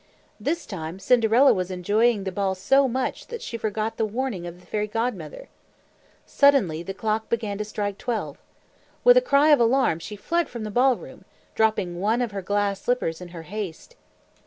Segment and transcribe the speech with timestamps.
[0.39, 4.59] This time Cinderella was enjoying the ball so much that she forgot the warning of
[4.59, 5.47] the Fairy Godmother.
[6.25, 8.39] Suddenly the clock began to strike twelve.
[9.03, 12.41] With a cry of alarm she fled from the ball room, dropping one of her
[12.41, 13.95] glass slippers in her haste.